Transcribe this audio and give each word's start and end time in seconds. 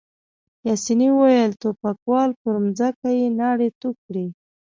پاسیني 0.61 1.09
وویل: 1.13 1.51
ټوپکوال، 1.61 2.29
پر 2.41 2.53
مځکه 2.65 3.09
يې 3.19 3.27
ناړې 3.39 3.69
تو 3.81 3.89
کړې. 4.03 4.25